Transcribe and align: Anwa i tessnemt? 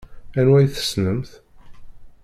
Anwa 0.39 0.57
i 0.65 0.67
tessnemt? 0.73 1.31